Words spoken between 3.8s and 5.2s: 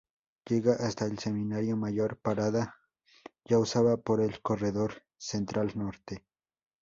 por el Corredor